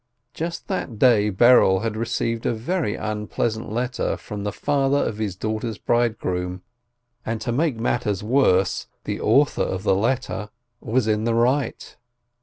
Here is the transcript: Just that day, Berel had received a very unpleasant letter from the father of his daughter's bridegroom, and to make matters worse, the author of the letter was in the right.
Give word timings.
Just 0.33 0.67
that 0.67 0.97
day, 0.97 1.29
Berel 1.29 1.83
had 1.83 1.95
received 1.95 2.47
a 2.47 2.55
very 2.55 2.95
unpleasant 2.95 3.71
letter 3.71 4.17
from 4.17 4.43
the 4.43 4.51
father 4.51 4.97
of 4.97 5.19
his 5.19 5.35
daughter's 5.35 5.77
bridegroom, 5.77 6.63
and 7.23 7.39
to 7.41 7.51
make 7.51 7.75
matters 7.75 8.23
worse, 8.23 8.87
the 9.03 9.21
author 9.21 9.61
of 9.61 9.83
the 9.83 9.93
letter 9.93 10.49
was 10.79 11.07
in 11.07 11.25
the 11.25 11.35
right. 11.35 11.97